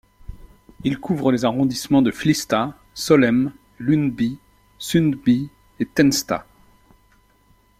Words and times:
Il 0.83 0.97
couvre 0.99 1.31
les 1.31 1.45
arrondissements 1.45 2.01
de 2.01 2.09
Flysta, 2.09 2.75
Solhem, 2.95 3.53
Lundby, 3.77 4.39
Sundby 4.79 5.51
et 5.79 5.85
Tensta. 5.85 6.47